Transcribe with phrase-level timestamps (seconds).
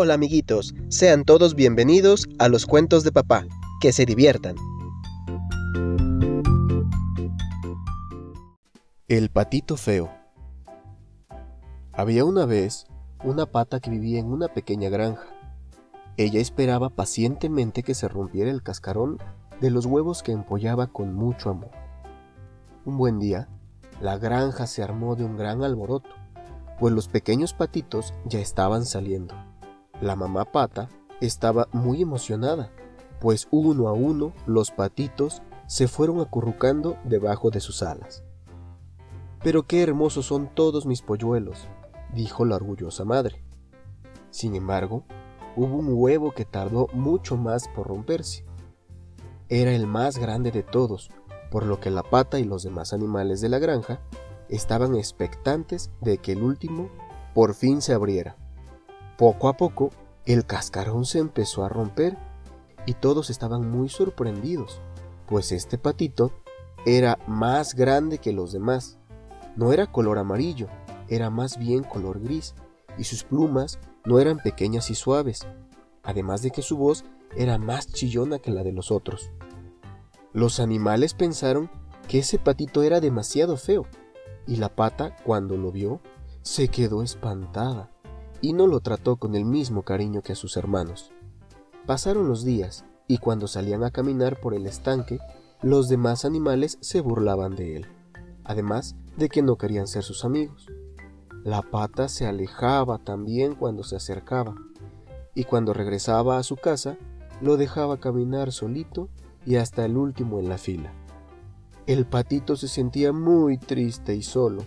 [0.00, 3.44] Hola amiguitos, sean todos bienvenidos a los cuentos de papá.
[3.80, 4.54] Que se diviertan.
[9.08, 10.08] El patito feo.
[11.92, 12.86] Había una vez
[13.24, 15.26] una pata que vivía en una pequeña granja.
[16.16, 19.18] Ella esperaba pacientemente que se rompiera el cascarón
[19.60, 21.72] de los huevos que empollaba con mucho amor.
[22.84, 23.48] Un buen día,
[24.00, 26.10] la granja se armó de un gran alboroto,
[26.78, 29.34] pues los pequeños patitos ya estaban saliendo.
[30.00, 30.88] La mamá pata
[31.20, 32.70] estaba muy emocionada,
[33.20, 38.22] pues uno a uno los patitos se fueron acurrucando debajo de sus alas.
[39.42, 41.68] Pero qué hermosos son todos mis polluelos,
[42.14, 43.44] dijo la orgullosa madre.
[44.30, 45.04] Sin embargo,
[45.56, 48.44] hubo un huevo que tardó mucho más por romperse.
[49.48, 51.10] Era el más grande de todos,
[51.50, 54.00] por lo que la pata y los demás animales de la granja
[54.48, 56.88] estaban expectantes de que el último
[57.34, 58.36] por fin se abriera.
[59.18, 59.90] Poco a poco,
[60.26, 62.16] el cascarón se empezó a romper
[62.86, 64.80] y todos estaban muy sorprendidos,
[65.26, 66.30] pues este patito
[66.86, 68.96] era más grande que los demás.
[69.56, 70.68] No era color amarillo,
[71.08, 72.54] era más bien color gris,
[72.96, 75.48] y sus plumas no eran pequeñas y suaves,
[76.04, 77.04] además de que su voz
[77.36, 79.32] era más chillona que la de los otros.
[80.32, 81.68] Los animales pensaron
[82.06, 83.84] que ese patito era demasiado feo,
[84.46, 86.00] y la pata, cuando lo vio,
[86.42, 87.90] se quedó espantada
[88.40, 91.12] y no lo trató con el mismo cariño que a sus hermanos.
[91.86, 95.18] Pasaron los días, y cuando salían a caminar por el estanque,
[95.62, 97.86] los demás animales se burlaban de él,
[98.44, 100.66] además de que no querían ser sus amigos.
[101.44, 104.54] La pata se alejaba también cuando se acercaba,
[105.34, 106.96] y cuando regresaba a su casa,
[107.40, 109.08] lo dejaba caminar solito
[109.46, 110.92] y hasta el último en la fila.
[111.86, 114.62] El patito se sentía muy triste y solo,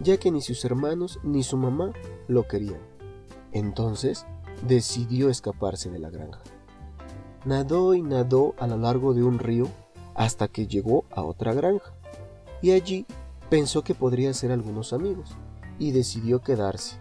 [0.00, 1.92] ya que ni sus hermanos ni su mamá
[2.28, 2.91] lo querían.
[3.52, 4.26] Entonces
[4.66, 6.40] decidió escaparse de la granja.
[7.44, 9.66] Nadó y nadó a lo largo de un río
[10.14, 11.92] hasta que llegó a otra granja,
[12.60, 13.06] y allí
[13.50, 15.36] pensó que podría hacer algunos amigos,
[15.78, 16.96] y decidió quedarse.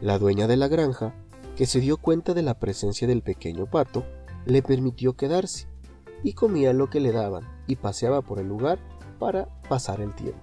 [0.00, 1.14] La dueña de la granja,
[1.56, 4.04] que se dio cuenta de la presencia del pequeño pato,
[4.46, 5.68] le permitió quedarse,
[6.24, 8.78] y comía lo que le daban, y paseaba por el lugar
[9.18, 10.40] para pasar el tiempo.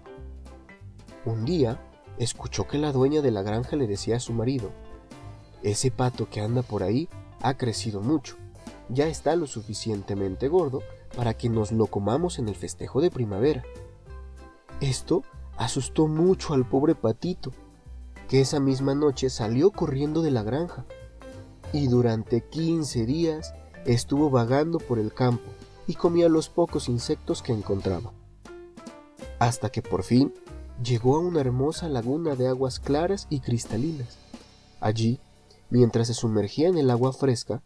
[1.26, 1.80] Un día,
[2.20, 4.70] escuchó que la dueña de la granja le decía a su marido,
[5.64, 7.10] ese pato que anda por ahí
[7.42, 8.36] ha crecido mucho,
[8.90, 10.84] ya está lo suficientemente gordo
[11.16, 13.64] para que nos lo comamos en el festejo de primavera.
[14.82, 15.24] Esto
[15.58, 17.52] asustó mucho al pobre patito,
[18.28, 20.86] que esa misma noche salió corriendo de la granja
[21.74, 23.54] y durante 15 días
[23.86, 25.50] estuvo vagando por el campo
[25.88, 28.12] y comía los pocos insectos que encontraba.
[29.40, 30.34] Hasta que por fin
[30.84, 34.18] llegó a una hermosa laguna de aguas claras y cristalinas.
[34.80, 35.20] Allí,
[35.70, 37.62] mientras se sumergía en el agua fresca,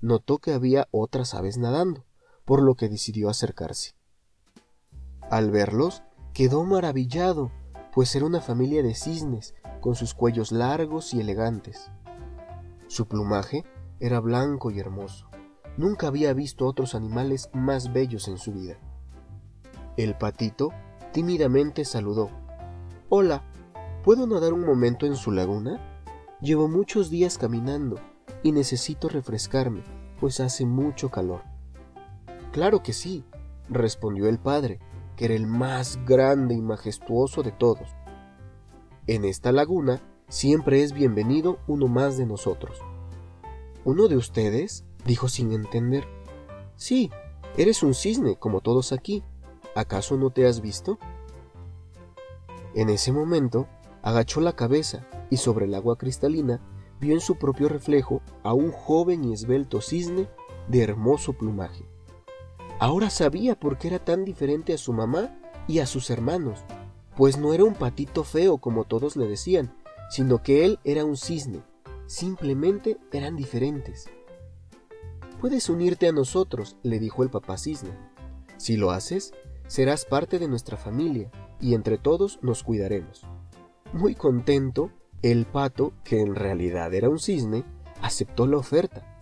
[0.00, 2.04] notó que había otras aves nadando,
[2.44, 3.94] por lo que decidió acercarse.
[5.30, 6.02] Al verlos,
[6.34, 7.50] quedó maravillado,
[7.92, 11.90] pues era una familia de cisnes, con sus cuellos largos y elegantes.
[12.86, 13.64] Su plumaje
[14.00, 15.28] era blanco y hermoso.
[15.76, 18.78] Nunca había visto otros animales más bellos en su vida.
[19.96, 20.70] El patito
[21.12, 22.30] tímidamente saludó,
[23.10, 23.42] Hola,
[24.04, 25.80] ¿puedo nadar un momento en su laguna?
[26.42, 27.96] Llevo muchos días caminando
[28.42, 29.82] y necesito refrescarme,
[30.20, 31.40] pues hace mucho calor.
[32.52, 33.24] Claro que sí,
[33.70, 34.78] respondió el padre,
[35.16, 37.88] que era el más grande y majestuoso de todos.
[39.06, 42.76] En esta laguna siempre es bienvenido uno más de nosotros.
[43.86, 44.84] ¿Uno de ustedes?
[45.06, 46.04] dijo sin entender.
[46.76, 47.10] Sí,
[47.56, 49.24] eres un cisne, como todos aquí.
[49.74, 50.98] ¿Acaso no te has visto?
[52.74, 53.66] En ese momento,
[54.02, 56.60] agachó la cabeza y sobre el agua cristalina
[57.00, 60.28] vio en su propio reflejo a un joven y esbelto cisne
[60.68, 61.84] de hermoso plumaje.
[62.80, 65.36] Ahora sabía por qué era tan diferente a su mamá
[65.66, 66.60] y a sus hermanos,
[67.16, 69.74] pues no era un patito feo como todos le decían,
[70.10, 71.62] sino que él era un cisne,
[72.06, 74.08] simplemente eran diferentes.
[75.40, 77.90] Puedes unirte a nosotros, le dijo el papá cisne.
[78.56, 79.32] Si lo haces,
[79.66, 83.26] serás parte de nuestra familia y entre todos nos cuidaremos.
[83.92, 84.90] Muy contento,
[85.22, 87.64] el pato, que en realidad era un cisne,
[88.02, 89.18] aceptó la oferta,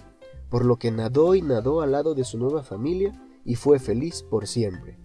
[0.50, 3.12] por lo que nadó y nadó al lado de su nueva familia
[3.44, 4.98] y fue feliz por siempre.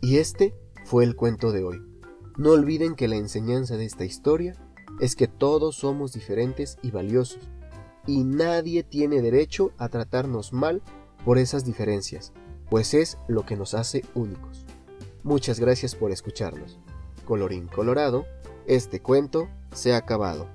[0.00, 0.54] Y este
[0.84, 1.82] fue el cuento de hoy.
[2.36, 4.54] No olviden que la enseñanza de esta historia
[5.00, 7.50] es que todos somos diferentes y valiosos,
[8.06, 10.82] y nadie tiene derecho a tratarnos mal
[11.24, 12.32] por esas diferencias,
[12.70, 14.67] pues es lo que nos hace únicos.
[15.28, 16.78] Muchas gracias por escucharnos.
[17.26, 18.24] Colorín colorado,
[18.66, 20.48] este cuento se ha acabado.